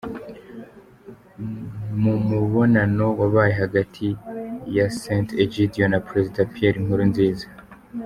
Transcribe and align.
Mu 2.01 2.13
mubonano 2.27 3.05
wabaye 3.19 3.53
hagati 3.61 4.07
ya 4.75 4.85
Sant’Egidio 5.01 5.83
na 5.91 5.99
Perezida 6.07 6.41
Pierre 6.53 6.79
Nkurunziza. 6.85 7.47